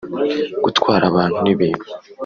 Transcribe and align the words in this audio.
gutwara 0.63 1.03
abantu 1.11 1.37
n’ibintu 1.43 1.85